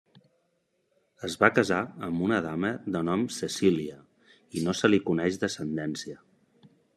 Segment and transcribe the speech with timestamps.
[1.27, 3.99] Es va casar amb una dama de nom Cecília
[4.61, 6.19] i no se li coneix descendència.